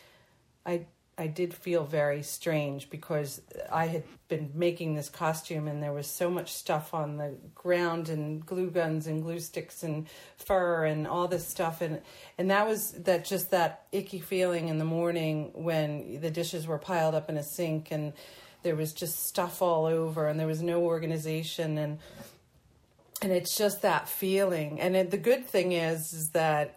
I 0.66 0.86
I 1.20 1.26
did 1.26 1.52
feel 1.52 1.84
very 1.84 2.22
strange 2.22 2.92
because 2.92 3.42
I 3.72 3.88
had 3.88 4.04
been 4.28 4.52
making 4.54 4.94
this 4.94 5.10
costume 5.10 5.68
and 5.68 5.82
there 5.82 5.94
was 5.94 6.06
so 6.06 6.30
much 6.30 6.54
stuff 6.54 6.94
on 6.94 7.18
the 7.18 7.36
ground 7.56 8.10
and 8.10 8.46
glue 8.46 8.70
guns 8.70 9.08
and 9.08 9.24
glue 9.24 9.40
sticks 9.40 9.82
and 9.82 10.08
fur 10.38 10.86
and 10.86 11.08
all 11.08 11.28
this 11.28 11.48
stuff. 11.48 11.82
And 11.82 12.02
and 12.38 12.52
that 12.52 12.68
was 12.68 12.92
that 12.92 13.26
just 13.26 13.50
that 13.50 13.88
icky 13.92 14.20
feeling 14.20 14.68
in 14.68 14.78
the 14.78 14.86
morning 14.86 15.52
when 15.56 16.22
the 16.22 16.30
dishes 16.30 16.68
were 16.68 16.78
piled 16.78 17.16
up 17.16 17.30
in 17.30 17.38
a 17.38 17.44
sink 17.44 17.90
and 17.90 18.14
there 18.62 18.76
was 18.76 18.94
just 18.94 19.26
stuff 19.26 19.62
all 19.62 19.86
over 19.86 20.28
and 20.28 20.40
there 20.40 20.48
was 20.48 20.62
no 20.62 20.84
organization. 20.84 21.80
And 21.80 21.98
and 23.24 23.32
it's 23.32 23.58
just 23.58 23.82
that 23.82 24.08
feeling. 24.08 24.80
And 24.80 24.96
it, 24.96 25.10
the 25.10 25.18
good 25.18 25.48
thing 25.48 25.72
is 25.72 26.14
is 26.14 26.30
that 26.34 26.77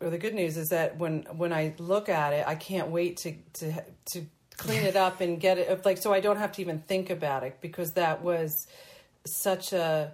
or 0.00 0.10
the 0.10 0.18
good 0.18 0.34
news 0.34 0.56
is 0.56 0.68
that 0.70 0.96
when 0.98 1.22
when 1.36 1.52
I 1.52 1.74
look 1.78 2.08
at 2.08 2.32
it, 2.32 2.46
I 2.46 2.54
can't 2.54 2.88
wait 2.88 3.18
to 3.18 3.34
to 3.54 3.84
to 4.12 4.26
clean 4.56 4.82
it 4.84 4.96
up 4.96 5.20
and 5.20 5.40
get 5.40 5.58
it 5.58 5.84
like 5.84 5.98
so 5.98 6.12
I 6.12 6.20
don't 6.20 6.36
have 6.36 6.52
to 6.52 6.60
even 6.60 6.80
think 6.80 7.10
about 7.10 7.44
it 7.44 7.58
because 7.60 7.92
that 7.92 8.22
was 8.22 8.66
such 9.24 9.72
a 9.72 10.12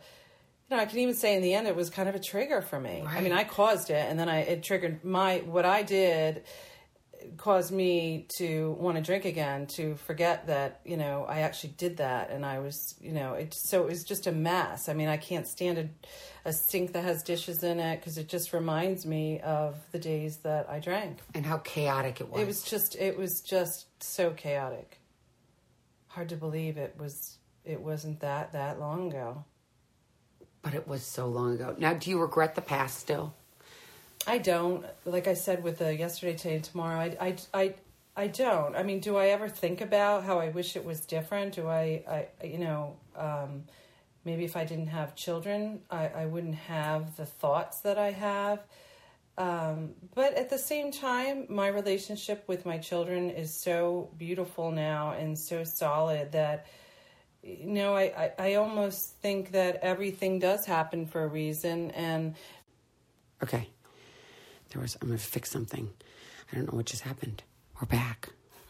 you 0.68 0.76
know 0.76 0.82
I 0.82 0.86
can 0.86 0.98
even 0.98 1.14
say 1.14 1.34
in 1.34 1.42
the 1.42 1.54
end 1.54 1.66
it 1.66 1.76
was 1.76 1.90
kind 1.90 2.08
of 2.08 2.14
a 2.14 2.20
trigger 2.20 2.62
for 2.62 2.78
me. 2.78 3.02
Right. 3.04 3.16
I 3.16 3.20
mean 3.20 3.32
I 3.32 3.44
caused 3.44 3.90
it 3.90 4.06
and 4.08 4.18
then 4.18 4.28
I 4.28 4.40
it 4.40 4.62
triggered 4.62 5.04
my 5.04 5.38
what 5.46 5.64
I 5.64 5.82
did 5.82 6.44
caused 7.36 7.72
me 7.72 8.26
to 8.38 8.76
want 8.78 8.96
to 8.96 9.02
drink 9.02 9.24
again, 9.24 9.66
to 9.76 9.96
forget 9.96 10.46
that 10.46 10.80
you 10.84 10.96
know 10.96 11.24
I 11.28 11.40
actually 11.40 11.74
did 11.76 11.98
that, 11.98 12.30
and 12.30 12.44
I 12.44 12.58
was 12.58 12.94
you 13.00 13.12
know 13.12 13.34
it. 13.34 13.54
So 13.54 13.82
it 13.82 13.88
was 13.88 14.04
just 14.04 14.26
a 14.26 14.32
mess. 14.32 14.88
I 14.88 14.94
mean, 14.94 15.08
I 15.08 15.16
can't 15.16 15.46
stand 15.46 15.78
a, 15.78 15.88
a 16.44 16.52
sink 16.52 16.92
that 16.92 17.04
has 17.04 17.22
dishes 17.22 17.62
in 17.62 17.80
it 17.80 18.00
because 18.00 18.18
it 18.18 18.28
just 18.28 18.52
reminds 18.52 19.06
me 19.06 19.40
of 19.40 19.76
the 19.92 19.98
days 19.98 20.38
that 20.38 20.68
I 20.68 20.78
drank. 20.78 21.18
And 21.34 21.46
how 21.46 21.58
chaotic 21.58 22.20
it 22.20 22.30
was. 22.30 22.40
It 22.40 22.46
was 22.46 22.62
just 22.62 22.96
it 22.96 23.18
was 23.18 23.40
just 23.40 23.86
so 24.02 24.30
chaotic. 24.30 24.98
Hard 26.08 26.28
to 26.28 26.36
believe 26.36 26.76
it 26.76 26.96
was 26.98 27.38
it 27.64 27.80
wasn't 27.80 28.20
that 28.20 28.52
that 28.52 28.78
long 28.78 29.10
ago. 29.10 29.44
But 30.62 30.74
it 30.74 30.88
was 30.88 31.02
so 31.02 31.26
long 31.26 31.54
ago. 31.54 31.74
Now, 31.78 31.92
do 31.92 32.08
you 32.08 32.18
regret 32.18 32.54
the 32.54 32.62
past 32.62 32.98
still? 32.98 33.34
I 34.26 34.38
don't. 34.38 34.86
Like 35.04 35.28
I 35.28 35.34
said 35.34 35.62
with 35.62 35.78
the 35.78 35.94
yesterday, 35.94 36.34
today, 36.34 36.54
and 36.56 36.64
tomorrow, 36.64 36.98
I, 36.98 37.16
I, 37.20 37.36
I, 37.52 37.74
I 38.16 38.26
don't. 38.28 38.74
I 38.74 38.82
mean, 38.82 39.00
do 39.00 39.16
I 39.16 39.28
ever 39.28 39.48
think 39.48 39.80
about 39.80 40.24
how 40.24 40.38
I 40.38 40.48
wish 40.48 40.76
it 40.76 40.84
was 40.84 41.00
different? 41.00 41.54
Do 41.54 41.68
I, 41.68 42.28
I 42.42 42.46
you 42.46 42.58
know, 42.58 42.96
um, 43.16 43.64
maybe 44.24 44.44
if 44.44 44.56
I 44.56 44.64
didn't 44.64 44.88
have 44.88 45.14
children, 45.14 45.80
I, 45.90 46.08
I 46.08 46.26
wouldn't 46.26 46.54
have 46.54 47.16
the 47.16 47.26
thoughts 47.26 47.80
that 47.80 47.98
I 47.98 48.12
have. 48.12 48.60
Um, 49.36 49.90
but 50.14 50.34
at 50.34 50.48
the 50.48 50.58
same 50.58 50.92
time, 50.92 51.46
my 51.48 51.66
relationship 51.66 52.44
with 52.46 52.64
my 52.64 52.78
children 52.78 53.30
is 53.30 53.52
so 53.52 54.10
beautiful 54.16 54.70
now 54.70 55.12
and 55.12 55.36
so 55.36 55.64
solid 55.64 56.32
that, 56.32 56.66
you 57.42 57.66
know, 57.66 57.96
I, 57.96 58.02
I, 58.02 58.32
I 58.38 58.54
almost 58.54 59.16
think 59.16 59.50
that 59.50 59.80
everything 59.82 60.38
does 60.38 60.64
happen 60.64 61.04
for 61.04 61.24
a 61.24 61.26
reason. 61.26 61.90
And 61.90 62.36
Okay. 63.42 63.68
There 64.74 64.82
was, 64.82 64.96
I'm 65.00 65.06
going 65.06 65.18
to 65.18 65.24
fix 65.24 65.52
something. 65.52 65.88
I 66.52 66.56
don't 66.56 66.70
know 66.70 66.76
what 66.76 66.86
just 66.86 67.02
happened. 67.02 67.44
We're 67.80 67.86
back. 67.86 68.30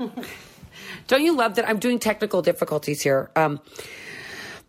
don't 1.07 1.23
you 1.23 1.35
love 1.35 1.55
that? 1.55 1.67
I'm 1.67 1.79
doing 1.79 1.99
technical 1.99 2.43
difficulties 2.43 3.01
here. 3.01 3.31
Um, 3.35 3.59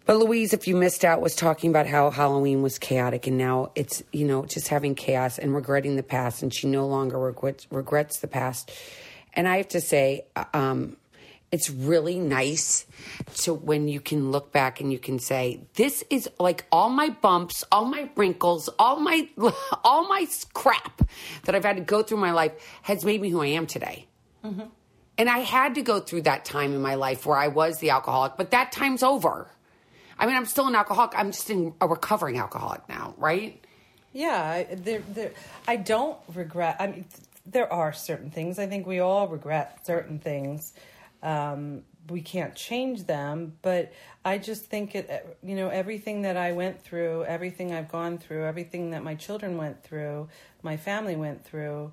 but 0.06 0.16
Louise, 0.16 0.54
if 0.54 0.66
you 0.66 0.78
missed 0.78 1.04
out, 1.04 1.20
was 1.20 1.36
talking 1.36 1.70
about 1.70 1.88
how 1.88 2.10
Halloween 2.10 2.62
was 2.62 2.80
chaotic 2.80 3.28
and 3.28 3.38
now 3.38 3.72
it's, 3.76 4.02
you 4.14 4.26
know, 4.26 4.46
just 4.46 4.70
having 4.70 4.96
chaos 4.96 5.38
and 5.38 5.54
regretting 5.54 5.98
the 5.98 6.04
past. 6.04 6.42
And 6.42 6.54
she 6.54 6.68
no 6.68 6.88
longer 6.88 7.20
regrets, 7.20 7.68
regrets 7.70 8.20
the 8.20 8.28
past. 8.28 8.72
And 9.34 9.46
I 9.46 9.58
have 9.58 9.68
to 9.70 9.82
say, 9.82 10.28
um, 10.54 10.96
it's 11.56 11.70
really 11.70 12.20
nice 12.20 12.86
to 13.34 13.54
when 13.54 13.88
you 13.88 14.02
can 14.02 14.30
look 14.30 14.52
back 14.52 14.82
and 14.82 14.92
you 14.92 15.00
can 15.00 15.20
say 15.20 15.62
this 15.76 16.04
is 16.10 16.30
like 16.38 16.66
all 16.70 16.90
my 16.90 17.08
bumps 17.08 17.64
all 17.72 17.86
my 17.86 18.10
wrinkles 18.18 18.68
all 18.78 19.00
my 19.00 19.30
all 19.86 20.06
my 20.10 20.28
crap 20.54 21.02
that 21.46 21.56
i've 21.56 21.64
had 21.64 21.78
to 21.78 21.82
go 21.82 22.04
through 22.04 22.18
my 22.18 22.34
life 22.34 22.52
has 22.82 23.06
made 23.06 23.22
me 23.22 23.30
who 23.30 23.42
i 23.42 23.48
am 23.48 23.68
today. 23.68 24.06
Mm-hmm. 24.44 24.64
and 25.18 25.30
i 25.30 25.40
had 25.40 25.76
to 25.76 25.82
go 25.82 26.02
through 26.02 26.24
that 26.24 26.44
time 26.44 26.74
in 26.74 26.82
my 26.82 26.96
life 26.96 27.26
where 27.26 27.38
i 27.38 27.48
was 27.48 27.80
the 27.80 27.92
alcoholic 27.92 28.34
but 28.36 28.52
that 28.52 28.74
time's 28.74 29.02
over. 29.02 29.50
I 30.20 30.26
mean 30.26 30.36
i'm 30.36 30.46
still 30.46 30.68
an 30.68 30.76
alcoholic. 30.76 31.18
I'm 31.18 31.32
just 31.32 31.50
in 31.50 31.74
a 31.80 31.88
recovering 31.88 32.38
alcoholic 32.38 32.82
now 32.90 33.14
right? 33.18 33.64
Yeah 34.12 34.64
there, 34.76 35.04
there, 35.14 35.32
i 35.70 35.78
don't 35.78 36.18
regret 36.34 36.76
i 36.82 36.88
mean 36.88 37.06
there 37.46 37.72
are 37.72 37.94
certain 37.94 38.32
things. 38.32 38.58
I 38.58 38.66
think 38.66 38.88
we 38.88 39.00
all 39.00 39.28
regret 39.28 39.86
certain 39.86 40.20
things 40.20 40.74
um, 41.26 41.82
we 42.10 42.22
can't 42.22 42.56
change 42.56 43.06
them, 43.06 43.58
but 43.64 43.92
I 44.24 44.38
just 44.38 44.66
think 44.66 44.94
it, 44.94 45.38
you 45.42 45.56
know, 45.56 45.70
everything 45.70 46.22
that 46.22 46.38
I 46.38 46.52
went 46.52 46.84
through, 46.84 47.26
everything 47.26 47.74
I've 47.74 47.92
gone 47.92 48.20
through, 48.20 48.46
everything 48.46 48.92
that 48.92 49.04
my 49.04 49.16
children 49.16 49.58
went 49.58 49.84
through, 49.84 50.30
my 50.62 50.78
family 50.78 51.16
went 51.16 51.44
through, 51.44 51.92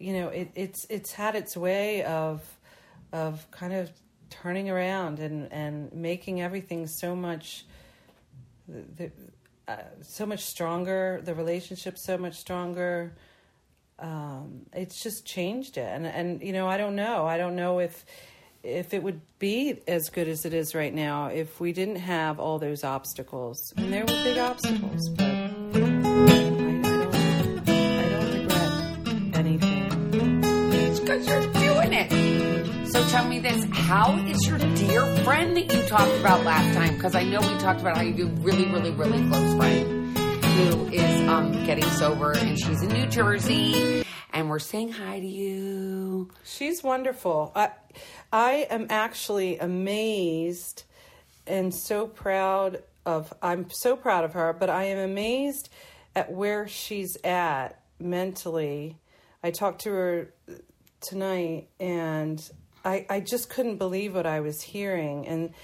you 0.00 0.12
know, 0.14 0.28
it, 0.28 0.50
it's, 0.56 0.84
it's 0.90 1.12
had 1.12 1.36
its 1.36 1.56
way 1.56 2.02
of, 2.02 2.42
of 3.12 3.48
kind 3.52 3.72
of 3.72 3.88
turning 4.30 4.68
around 4.68 5.20
and, 5.20 5.50
and 5.52 5.92
making 5.92 6.42
everything 6.42 6.88
so 6.88 7.14
much, 7.14 7.66
the, 8.66 9.12
uh, 9.68 9.76
so 10.02 10.26
much 10.26 10.40
stronger, 10.40 11.20
the 11.24 11.36
relationship 11.36 11.96
so 11.96 12.18
much 12.18 12.34
stronger. 12.34 13.14
Um, 14.00 14.66
it's 14.72 15.00
just 15.00 15.24
changed 15.24 15.78
it. 15.78 15.88
And, 15.88 16.04
and, 16.04 16.42
you 16.42 16.52
know, 16.52 16.66
I 16.66 16.76
don't 16.76 16.96
know. 16.96 17.26
I 17.26 17.38
don't 17.38 17.54
know 17.54 17.78
if, 17.78 18.04
if 18.66 18.92
it 18.92 19.02
would 19.02 19.20
be 19.38 19.80
as 19.86 20.10
good 20.10 20.28
as 20.28 20.44
it 20.44 20.52
is 20.52 20.74
right 20.74 20.92
now 20.92 21.26
if 21.26 21.60
we 21.60 21.72
didn't 21.72 21.96
have 21.96 22.40
all 22.40 22.58
those 22.58 22.82
obstacles. 22.84 23.72
And 23.76 23.92
there 23.92 24.00
were 24.00 24.06
big 24.06 24.38
obstacles, 24.38 25.08
but 25.10 25.24
I, 25.24 25.48
don't, 25.48 26.06
I 27.56 28.08
don't 28.08 28.34
regret 28.34 29.36
anything. 29.38 30.40
It's 30.74 31.00
because 31.00 31.28
you're 31.28 31.52
doing 31.52 31.92
it. 31.92 32.90
So 32.90 33.06
tell 33.08 33.28
me 33.28 33.38
this 33.38 33.64
how 33.72 34.16
is 34.26 34.46
your 34.46 34.58
dear 34.58 35.06
friend 35.24 35.56
that 35.56 35.72
you 35.72 35.82
talked 35.82 36.18
about 36.18 36.44
last 36.44 36.74
time? 36.74 36.94
Because 36.94 37.14
I 37.14 37.22
know 37.22 37.40
we 37.40 37.58
talked 37.58 37.80
about 37.80 37.96
how 37.96 38.02
you 38.02 38.14
do 38.14 38.26
really, 38.26 38.66
really, 38.66 38.90
really 38.90 39.28
close 39.28 39.54
friend 39.56 40.18
who 40.18 40.88
is 40.88 41.28
um, 41.28 41.52
getting 41.66 41.88
sober 41.90 42.32
and 42.32 42.58
she's 42.58 42.82
in 42.82 42.88
New 42.88 43.06
Jersey 43.06 44.05
and 44.36 44.50
we're 44.50 44.58
saying 44.58 44.92
hi 44.92 45.18
to 45.18 45.26
you. 45.26 46.28
She's 46.44 46.82
wonderful. 46.82 47.52
I, 47.56 47.70
I 48.30 48.66
am 48.68 48.86
actually 48.90 49.58
amazed 49.58 50.82
and 51.46 51.74
so 51.74 52.06
proud 52.06 52.82
of 53.06 53.32
I'm 53.40 53.70
so 53.70 53.96
proud 53.96 54.24
of 54.24 54.34
her, 54.34 54.52
but 54.52 54.68
I 54.68 54.84
am 54.84 54.98
amazed 54.98 55.70
at 56.14 56.30
where 56.30 56.68
she's 56.68 57.16
at 57.24 57.80
mentally. 57.98 58.98
I 59.42 59.52
talked 59.52 59.80
to 59.82 59.90
her 59.92 60.34
tonight 61.00 61.68
and 61.80 62.38
I 62.84 63.06
I 63.08 63.20
just 63.20 63.48
couldn't 63.48 63.78
believe 63.78 64.14
what 64.14 64.26
I 64.26 64.40
was 64.40 64.60
hearing 64.60 65.26
and 65.26 65.54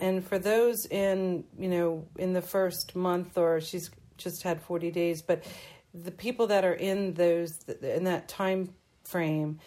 and 0.00 0.26
for 0.26 0.40
those 0.40 0.84
in, 0.86 1.44
you 1.56 1.68
know, 1.68 2.08
in 2.18 2.32
the 2.32 2.42
first 2.42 2.96
month 2.96 3.38
or 3.38 3.60
she's 3.60 3.88
just 4.16 4.42
had 4.42 4.60
40 4.62 4.90
days, 4.90 5.22
but 5.22 5.44
the 5.94 6.10
people 6.10 6.46
that 6.48 6.64
are 6.64 6.74
in 6.74 7.14
those 7.14 7.58
in 7.82 8.04
that 8.04 8.28
time 8.28 8.72
frame 9.04 9.58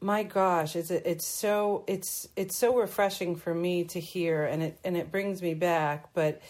my 0.00 0.22
gosh 0.22 0.76
it's 0.76 0.90
it's 0.90 1.24
so 1.24 1.84
it's 1.86 2.28
it's 2.36 2.56
so 2.56 2.76
refreshing 2.76 3.34
for 3.34 3.54
me 3.54 3.84
to 3.84 3.98
hear 3.98 4.44
and 4.44 4.62
it 4.62 4.78
and 4.84 4.96
it 4.96 5.10
brings 5.10 5.40
me 5.40 5.54
back. 5.54 6.12
But 6.12 6.42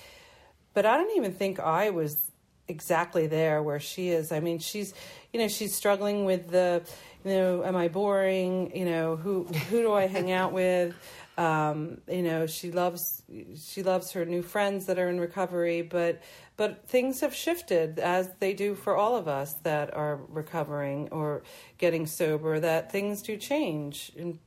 but 0.75 0.85
I 0.85 0.96
don't 0.96 1.16
even 1.16 1.32
think 1.32 1.61
I 1.61 1.90
was 1.90 2.30
exactly 2.68 3.28
there 3.28 3.62
where 3.62 3.78
she 3.78 4.08
is. 4.08 4.32
I 4.32 4.40
mean 4.40 4.58
she's 4.58 4.94
you 5.32 5.40
know 5.40 5.49
she's 5.49 5.75
struggling 5.75 6.25
with 6.25 6.49
the 6.49 6.82
you 7.25 7.30
know 7.32 7.64
am 7.64 7.76
I 7.76 7.88
boring? 7.88 8.76
You 8.76 8.85
know 8.85 9.16
who 9.16 9.44
who 9.44 9.82
do 9.82 9.92
I 9.92 10.06
hang 10.06 10.32
out 10.32 10.52
with 10.52 10.94
um, 11.37 12.00
you 12.09 12.23
know 12.23 12.47
she 12.47 12.71
loves 12.71 13.23
she 13.62 13.83
loves 13.83 14.12
her 14.12 14.25
new 14.25 14.43
friends 14.43 14.87
that 14.87 14.99
are 14.99 15.09
in 15.09 15.21
recovery 15.21 15.83
but 15.83 16.23
but 16.57 16.88
things 16.88 17.21
have 17.21 17.35
shifted 17.35 17.99
as 17.99 18.31
they 18.40 18.55
do 18.55 18.75
for 18.75 18.97
all 18.97 19.16
of 19.16 19.28
us 19.28 19.55
that 19.62 19.95
are 19.95 20.16
recovering 20.28 21.09
or 21.11 21.43
getting 21.76 22.07
sober, 22.07 22.59
that 22.61 22.90
things 22.90 23.21
do 23.23 23.37
change 23.37 24.12
and 24.19 24.38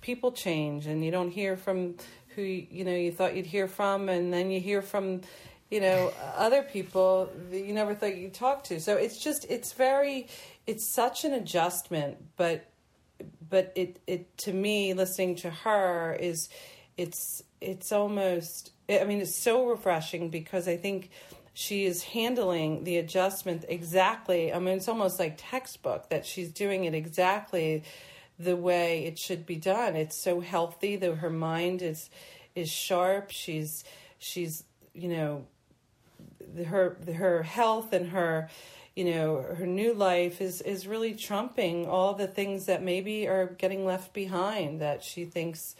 people 0.00 0.32
change 0.32 0.86
and 0.86 1.04
you 1.04 1.12
don't 1.12 1.30
hear 1.30 1.56
from 1.56 1.94
who 2.34 2.42
you 2.42 2.84
know 2.84 2.94
you 2.94 3.12
thought 3.12 3.36
you'd 3.36 3.46
hear 3.46 3.68
from 3.68 4.08
and 4.08 4.32
then 4.32 4.50
you 4.50 4.60
hear 4.60 4.82
from 4.82 5.20
you 5.70 5.80
know 5.80 6.12
other 6.36 6.62
people 6.62 7.30
that 7.50 7.60
you 7.60 7.72
never 7.72 7.94
thought 7.94 8.16
you'd 8.16 8.34
talk 8.34 8.64
to. 8.64 8.80
So 8.80 8.96
it's 8.96 9.18
just 9.18 9.46
it's 9.48 9.72
very 9.72 10.26
it's 10.66 10.84
such 10.84 11.24
an 11.24 11.32
adjustment 11.32 12.18
but 12.36 12.71
but 13.52 13.72
it 13.76 14.00
it 14.08 14.36
to 14.38 14.52
me 14.52 14.94
listening 14.94 15.36
to 15.36 15.50
her 15.50 16.16
is 16.18 16.48
it's 16.96 17.44
it's 17.60 17.92
almost 17.92 18.72
i 18.90 19.04
mean 19.04 19.20
it's 19.20 19.36
so 19.36 19.66
refreshing 19.66 20.30
because 20.30 20.66
i 20.66 20.76
think 20.76 21.10
she 21.54 21.84
is 21.84 22.02
handling 22.02 22.84
the 22.84 22.96
adjustment 22.96 23.64
exactly. 23.68 24.52
I 24.52 24.58
mean, 24.58 24.76
it's 24.76 24.88
almost 24.88 25.18
like 25.18 25.34
textbook 25.36 26.08
that 26.08 26.24
she's 26.24 26.50
doing 26.50 26.84
it 26.84 26.94
exactly 26.94 27.82
the 28.38 28.56
way 28.56 29.04
it 29.04 29.18
should 29.18 29.44
be 29.44 29.56
done. 29.56 29.94
It's 29.94 30.16
so 30.16 30.40
healthy 30.40 30.96
that 30.96 31.16
her 31.16 31.30
mind 31.30 31.82
is 31.82 32.08
is 32.54 32.70
sharp. 32.70 33.30
She's 33.30 33.84
she's 34.18 34.64
you 34.94 35.08
know 35.08 35.46
her 36.66 36.96
her 37.14 37.42
health 37.42 37.92
and 37.92 38.08
her 38.10 38.48
you 38.94 39.04
know 39.04 39.42
her 39.42 39.66
new 39.66 39.94
life 39.94 40.40
is 40.40 40.60
is 40.60 40.86
really 40.86 41.14
trumping 41.14 41.86
all 41.86 42.14
the 42.14 42.26
things 42.26 42.66
that 42.66 42.82
maybe 42.82 43.26
are 43.26 43.46
getting 43.46 43.86
left 43.86 44.12
behind 44.12 44.80
that 44.80 45.02
she 45.02 45.24
thinks 45.24 45.74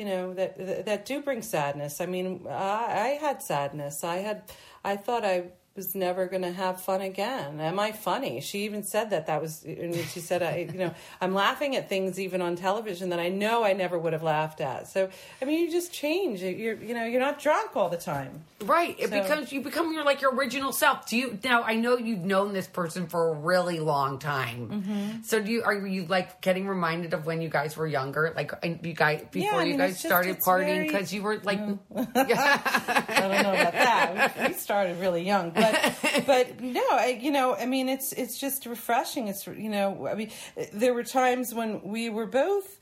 you 0.00 0.06
know 0.06 0.32
that 0.32 0.86
that 0.86 1.04
do 1.04 1.20
bring 1.20 1.42
sadness. 1.42 2.00
I 2.00 2.06
mean, 2.06 2.46
I, 2.48 2.52
I 2.52 3.18
had 3.20 3.42
sadness. 3.42 4.02
I 4.02 4.16
had 4.16 4.44
I 4.82 4.96
thought 4.96 5.26
I 5.26 5.50
was 5.76 5.94
never 5.94 6.26
going 6.26 6.42
to 6.42 6.52
have 6.52 6.80
fun 6.82 7.00
again. 7.00 7.60
Am 7.60 7.78
I 7.78 7.92
funny? 7.92 8.40
She 8.40 8.64
even 8.64 8.82
said 8.82 9.10
that. 9.10 9.26
That 9.28 9.40
was, 9.40 9.64
and 9.64 9.94
she 9.94 10.20
said, 10.20 10.42
I, 10.42 10.68
you 10.72 10.78
know, 10.78 10.94
I'm 11.20 11.32
laughing 11.32 11.76
at 11.76 11.88
things 11.88 12.18
even 12.18 12.42
on 12.42 12.56
television 12.56 13.10
that 13.10 13.20
I 13.20 13.28
know 13.28 13.62
I 13.64 13.72
never 13.72 13.98
would 13.98 14.12
have 14.12 14.22
laughed 14.22 14.60
at. 14.60 14.88
So, 14.88 15.08
I 15.40 15.44
mean, 15.44 15.60
you 15.64 15.70
just 15.70 15.92
change. 15.92 16.42
You're, 16.42 16.74
you 16.74 16.92
know, 16.94 17.04
you're 17.04 17.20
not 17.20 17.38
drunk 17.40 17.76
all 17.76 17.88
the 17.88 17.96
time. 17.96 18.42
Right. 18.62 18.94
It 18.98 19.10
So- 19.10 19.22
becomes 19.22 19.52
you 19.52 19.60
become 19.62 19.92
your 19.94 20.04
like 20.04 20.20
your 20.20 20.34
original 20.34 20.72
self. 20.72 21.08
Do 21.08 21.16
you 21.16 21.38
now? 21.44 21.62
I 21.62 21.76
know 21.76 21.96
you've 21.96 22.24
known 22.26 22.52
this 22.52 22.66
person 22.66 23.06
for 23.06 23.28
a 23.30 23.32
really 23.32 23.80
long 23.80 24.18
time. 24.18 24.68
Mm-hmm. 24.68 25.22
So 25.22 25.40
do 25.40 25.50
you? 25.50 25.62
Are 25.62 25.72
you 25.86 26.04
like 26.04 26.42
getting 26.42 26.68
reminded 26.68 27.14
of 27.14 27.24
when 27.24 27.40
you 27.40 27.48
guys 27.48 27.74
were 27.76 27.86
younger? 27.86 28.34
Like 28.36 28.52
you 28.62 28.92
guys 28.92 29.24
before 29.30 29.60
I 29.60 29.64
you 29.64 29.78
guys 29.78 29.92
just- 29.92 30.04
started 30.04 30.40
partying 30.40 30.86
because 30.86 31.10
you 31.10 31.22
were 31.22 31.38
like. 31.42 31.58
yeah. 31.58 32.02
I 33.08 33.20
don't 33.20 33.42
know 33.44 33.54
about 33.54 33.72
that. 33.72 34.36
We 34.38 34.48
we 34.48 34.52
started 34.54 34.98
really 35.00 35.22
young, 35.22 35.50
but 35.52 35.69
but 36.26 36.60
no, 36.60 36.84
I, 36.90 37.18
you 37.20 37.30
know, 37.30 37.54
I 37.54 37.66
mean, 37.66 37.88
it's 37.88 38.12
it's 38.12 38.38
just 38.38 38.66
refreshing. 38.66 39.28
It's 39.28 39.46
you 39.46 39.70
know, 39.70 40.06
I 40.06 40.14
mean, 40.14 40.30
there 40.72 40.94
were 40.94 41.04
times 41.04 41.54
when 41.54 41.82
we 41.82 42.10
were 42.10 42.26
both 42.26 42.78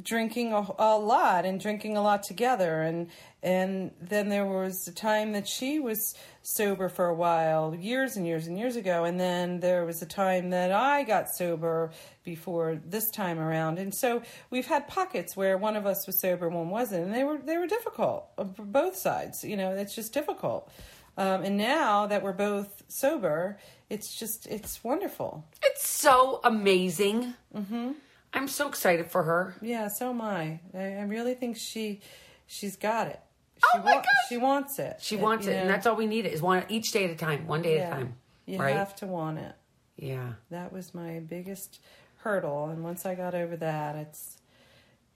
drinking 0.00 0.52
a, 0.54 0.66
a 0.78 0.96
lot 0.96 1.44
and 1.44 1.60
drinking 1.60 1.96
a 1.96 2.02
lot 2.02 2.22
together, 2.22 2.82
and 2.82 3.08
and 3.42 3.90
then 4.00 4.28
there 4.28 4.46
was 4.46 4.86
a 4.88 4.92
time 4.92 5.32
that 5.32 5.48
she 5.48 5.80
was 5.80 6.14
sober 6.42 6.88
for 6.88 7.06
a 7.06 7.14
while, 7.14 7.74
years 7.74 8.16
and 8.16 8.26
years 8.26 8.46
and 8.46 8.58
years 8.58 8.76
ago, 8.76 9.04
and 9.04 9.20
then 9.20 9.60
there 9.60 9.84
was 9.84 10.00
a 10.00 10.06
time 10.06 10.50
that 10.50 10.72
I 10.72 11.02
got 11.02 11.28
sober 11.34 11.90
before 12.24 12.80
this 12.86 13.10
time 13.10 13.38
around, 13.38 13.78
and 13.78 13.94
so 13.94 14.22
we've 14.50 14.66
had 14.66 14.88
pockets 14.88 15.36
where 15.36 15.58
one 15.58 15.76
of 15.76 15.86
us 15.86 16.06
was 16.06 16.18
sober, 16.18 16.48
one 16.48 16.70
wasn't, 16.70 17.04
and 17.04 17.14
they 17.14 17.24
were 17.24 17.38
they 17.38 17.58
were 17.58 17.66
difficult 17.66 18.28
for 18.36 18.64
both 18.64 18.96
sides. 18.96 19.44
You 19.44 19.56
know, 19.56 19.72
it's 19.72 19.94
just 19.94 20.14
difficult. 20.14 20.70
Um, 21.16 21.42
and 21.44 21.56
now 21.58 22.06
that 22.06 22.22
we're 22.22 22.32
both 22.32 22.82
sober, 22.88 23.58
it's 23.90 24.14
just 24.18 24.46
it's 24.46 24.82
wonderful. 24.82 25.44
It's 25.62 25.86
so 25.86 26.40
amazing. 26.44 27.34
Mm-hmm. 27.54 27.92
I'm 28.32 28.48
so 28.48 28.66
excited 28.68 29.10
for 29.10 29.22
her. 29.24 29.54
Yeah, 29.60 29.88
so 29.88 30.10
am 30.10 30.22
I. 30.22 30.60
I, 30.74 30.94
I 30.94 31.02
really 31.02 31.34
think 31.34 31.56
she 31.58 32.00
she's 32.46 32.76
got 32.76 33.08
it. 33.08 33.20
She 33.56 33.62
Oh 33.78 33.82
my 33.82 33.94
gosh. 33.96 34.04
She 34.28 34.36
wants 34.38 34.78
it. 34.78 34.96
She 35.00 35.18
Uh, 35.18 35.20
wants 35.20 35.46
you 35.46 35.52
it, 35.52 35.56
and 35.56 35.68
that's 35.70 35.86
all 35.86 35.96
we 35.96 36.06
need. 36.06 36.24
Is 36.26 36.40
one 36.40 36.64
each 36.70 36.92
day 36.92 37.04
at 37.04 37.10
a 37.10 37.14
time, 37.14 37.46
one 37.46 37.60
day 37.62 37.78
at 37.80 37.88
a 37.92 37.94
time. 37.96 38.14
You 38.46 38.58
right? 38.58 38.74
have 38.74 38.96
to 38.96 39.06
want 39.06 39.38
it. 39.38 39.54
yeah. 39.96 40.32
That 40.50 40.72
was 40.72 40.94
my 40.94 41.20
biggest 41.20 41.78
hurdle, 42.24 42.70
and 42.70 42.82
once 42.82 43.04
I 43.04 43.14
got 43.14 43.34
over 43.34 43.56
that, 43.58 43.96
it's 43.96 44.38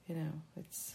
you 0.07 0.15
know 0.15 0.33
it's 0.59 0.95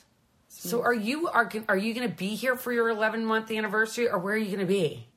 So 0.54 0.82
are 0.82 0.94
you 0.94 1.30
are 1.30 1.50
are 1.70 1.78
you 1.78 1.94
going 1.94 2.08
to 2.10 2.14
be 2.14 2.36
here 2.36 2.58
for 2.58 2.74
your 2.74 2.90
11 2.90 3.26
month 3.26 3.50
anniversary, 3.52 4.10
or 4.10 4.20
where 4.20 4.34
are 4.34 4.38
you 4.38 4.48
going 4.48 4.60
to 4.60 4.66
be? 4.66 5.08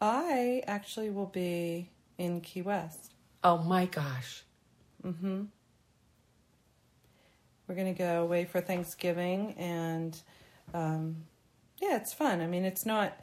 I 0.00 0.62
actually 0.66 1.10
will 1.10 1.26
be 1.26 1.90
in 2.16 2.40
Key 2.40 2.62
West. 2.62 3.12
Oh 3.44 3.58
my 3.58 3.84
gosh. 3.86 4.42
Mhm. 5.04 5.48
We're 7.68 7.74
going 7.74 7.94
to 7.94 7.98
go 7.98 8.22
away 8.22 8.44
for 8.46 8.60
Thanksgiving, 8.60 9.54
and 9.58 10.18
um, 10.74 11.16
yeah, 11.80 11.96
it's 11.96 12.12
fun. 12.14 12.40
I 12.40 12.46
mean, 12.46 12.64
it's 12.64 12.86
not. 12.86 13.18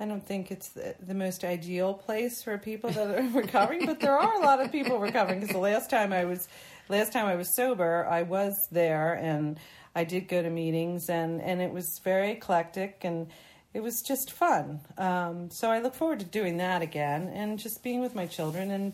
I 0.00 0.06
don't 0.06 0.26
think 0.26 0.50
it's 0.50 0.70
the, 0.70 0.96
the 0.98 1.14
most 1.14 1.44
ideal 1.44 1.94
place 1.94 2.42
for 2.42 2.58
people 2.58 2.90
that 2.90 3.18
are 3.18 3.22
recovering, 3.38 3.86
but 3.86 4.00
there 4.00 4.18
are 4.18 4.34
a 4.34 4.44
lot 4.44 4.60
of 4.60 4.72
people 4.72 4.98
recovering. 4.98 5.40
Because 5.40 5.54
the 5.54 5.60
last 5.60 5.88
time 5.90 6.12
I 6.12 6.24
was, 6.24 6.48
last 6.88 7.12
time 7.12 7.26
I 7.26 7.36
was 7.36 7.54
sober, 7.54 8.06
I 8.10 8.22
was 8.22 8.66
there, 8.72 9.14
and 9.14 9.58
I 9.94 10.04
did 10.04 10.28
go 10.28 10.42
to 10.42 10.50
meetings, 10.50 11.08
and 11.08 11.40
and 11.40 11.60
it 11.60 11.72
was 11.72 11.98
very 12.00 12.32
eclectic, 12.32 13.00
and 13.02 13.28
it 13.72 13.82
was 13.82 14.02
just 14.02 14.30
fun. 14.30 14.80
Um, 14.98 15.50
so 15.50 15.70
I 15.70 15.80
look 15.80 15.94
forward 15.94 16.20
to 16.20 16.26
doing 16.26 16.58
that 16.58 16.82
again, 16.82 17.28
and 17.28 17.58
just 17.58 17.82
being 17.82 18.00
with 18.00 18.14
my 18.14 18.26
children, 18.26 18.70
and 18.70 18.92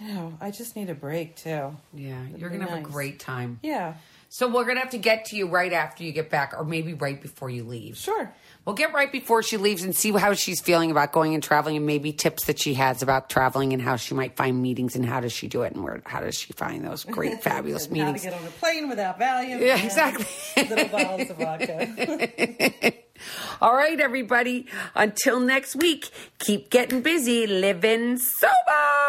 you 0.00 0.14
know, 0.14 0.38
I 0.40 0.50
just 0.50 0.76
need 0.76 0.90
a 0.90 0.94
break 0.94 1.36
too. 1.36 1.76
Yeah, 1.94 2.22
you're 2.36 2.50
be 2.50 2.56
going 2.56 2.66
to 2.66 2.72
have 2.72 2.78
a 2.78 2.82
great 2.82 3.20
time. 3.20 3.60
Yeah, 3.62 3.94
So 4.34 4.48
we're 4.48 4.64
going 4.64 4.76
to 4.76 4.80
have 4.80 4.92
to 4.92 4.98
get 4.98 5.26
to 5.26 5.36
you 5.36 5.46
right 5.46 5.74
after 5.74 6.02
you 6.04 6.10
get 6.10 6.30
back, 6.30 6.54
or 6.56 6.64
maybe 6.64 6.94
right 6.94 7.20
before 7.20 7.50
you 7.50 7.64
leave. 7.64 7.98
sure. 7.98 8.32
We'll 8.64 8.74
get 8.74 8.94
right 8.94 9.12
before 9.12 9.42
she 9.42 9.58
leaves 9.58 9.82
and 9.82 9.94
see 9.94 10.10
how 10.10 10.32
she's 10.32 10.58
feeling 10.58 10.90
about 10.90 11.12
going 11.12 11.34
and 11.34 11.42
traveling, 11.42 11.76
and 11.76 11.84
maybe 11.84 12.14
tips 12.14 12.46
that 12.46 12.58
she 12.58 12.72
has 12.74 13.02
about 13.02 13.28
traveling 13.28 13.74
and 13.74 13.82
how 13.82 13.96
she 13.96 14.14
might 14.14 14.34
find 14.34 14.62
meetings 14.62 14.96
and 14.96 15.04
how 15.04 15.20
does 15.20 15.34
she 15.34 15.48
do 15.48 15.62
it 15.64 15.74
and 15.74 15.84
where 15.84 16.00
how 16.06 16.20
does 16.20 16.38
she 16.38 16.54
find 16.54 16.82
those 16.82 17.04
great, 17.16 17.42
fabulous 17.42 17.86
And 17.88 17.98
How 17.98 18.06
to 18.06 18.12
meetings. 18.12 18.24
get 18.24 18.40
on 18.40 18.46
a 18.46 18.50
plane 18.52 18.88
without 18.88 19.20
Valium. 19.20 19.60
Yeah, 19.60 19.84
exactly. 19.84 20.24
Little 20.56 20.88
bottles 20.88 21.28
of 21.28 21.36
vodka. 21.36 22.92
All 23.60 23.74
right, 23.74 24.00
everybody. 24.00 24.66
Until 24.94 25.40
next 25.40 25.76
week, 25.76 26.08
keep 26.38 26.70
getting 26.70 27.02
busy, 27.02 27.46
living 27.46 28.16
sober. 28.16 29.01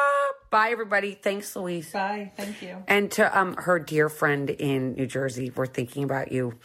Bye, 0.54 0.70
everybody. 0.70 1.16
Thanks, 1.16 1.56
Louise. 1.56 1.92
Bye. 1.92 2.32
Thank 2.38 2.62
you. 2.62 2.84
And 2.88 3.12
to 3.14 3.36
um, 3.36 3.56
her 3.56 3.80
dear 3.80 4.08
friend 4.08 4.52
in 4.52 4.94
New 4.94 5.08
Jersey, 5.08 5.52
we're 5.56 5.66
thinking 5.66 6.04
about 6.04 6.32
you. 6.32 6.60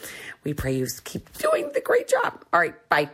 We 0.45 0.53
pray 0.53 0.77
you 0.77 0.87
keep 1.05 1.33
doing 1.39 1.71
the 1.73 1.81
great 1.81 2.07
job. 2.07 2.45
All 2.53 2.61
right, 2.61 2.75
bye. 2.91 3.09